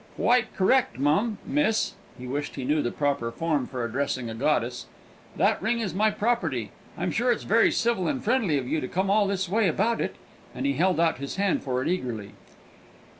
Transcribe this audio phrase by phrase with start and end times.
[0.15, 4.87] "Quite correct, mum miss!" (he wished he knew the proper form for addressing a goddess)
[5.35, 6.71] "that ring is my property.
[6.97, 10.01] I'm sure it's very civil and friendly of you to come all this way about
[10.01, 10.15] it,"
[10.55, 12.31] and he held out his hand for it eagerly.